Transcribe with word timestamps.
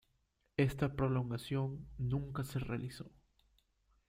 Esta 0.57 0.95
prolongación 0.95 1.87
nunca 1.99 2.43
se 2.43 2.57
realizó. 2.57 3.11